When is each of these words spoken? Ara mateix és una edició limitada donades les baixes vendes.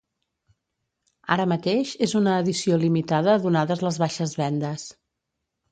Ara 1.35 1.45
mateix 1.51 1.93
és 2.07 2.15
una 2.23 2.35
edició 2.45 2.81
limitada 2.87 3.39
donades 3.47 3.87
les 3.91 4.05
baixes 4.07 4.39
vendes. 4.45 4.93